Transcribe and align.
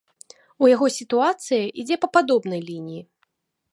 У 0.65 0.69
яго 0.75 0.87
сітуацыя 0.95 1.69
ідзе 1.83 1.95
па 2.07 2.09
падобнай 2.17 2.61
лініі. 2.71 3.01